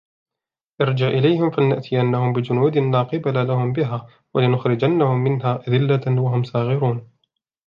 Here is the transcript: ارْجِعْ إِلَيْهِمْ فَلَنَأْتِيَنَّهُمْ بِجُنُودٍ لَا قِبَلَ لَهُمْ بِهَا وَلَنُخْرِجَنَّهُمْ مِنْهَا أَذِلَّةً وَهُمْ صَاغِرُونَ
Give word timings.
ارْجِعْ 0.81 1.07
إِلَيْهِمْ 1.07 1.49
فَلَنَأْتِيَنَّهُمْ 1.49 2.33
بِجُنُودٍ 2.33 2.77
لَا 2.77 3.03
قِبَلَ 3.03 3.47
لَهُمْ 3.47 3.73
بِهَا 3.73 4.07
وَلَنُخْرِجَنَّهُمْ 4.33 5.17
مِنْهَا 5.23 5.57
أَذِلَّةً 5.67 6.21
وَهُمْ 6.21 6.43
صَاغِرُونَ 6.43 7.07